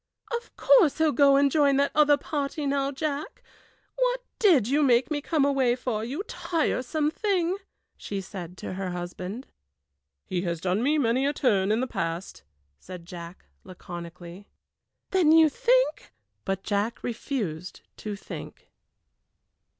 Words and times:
"Of 0.35 0.55
course 0.57 0.97
he'll 0.97 1.11
go 1.11 1.35
and 1.35 1.51
join 1.51 1.77
that 1.77 1.91
other 1.93 2.17
party 2.17 2.65
now, 2.65 2.91
Jack! 2.91 3.43
What 3.97 4.23
did 4.39 4.67
you 4.67 4.81
make 4.81 5.11
me 5.11 5.21
come 5.21 5.45
away 5.45 5.75
for, 5.75 6.03
you 6.03 6.23
tiresome 6.23 7.11
thing!" 7.11 7.57
she 7.97 8.19
said 8.19 8.57
to 8.57 8.73
her 8.73 8.89
husband. 8.89 9.45
"He 10.25 10.41
has 10.41 10.59
done 10.59 10.81
me 10.81 10.97
many 10.97 11.27
a 11.27 11.33
turn 11.33 11.71
in 11.71 11.81
the 11.81 11.85
past," 11.85 12.41
said 12.79 13.05
Jack, 13.05 13.45
laconically. 13.63 14.47
"Then 15.11 15.31
you 15.31 15.49
think?" 15.49 16.11
But 16.45 16.63
Jack 16.63 17.03
refused 17.03 17.81
to 17.97 18.15
think. 18.15 18.71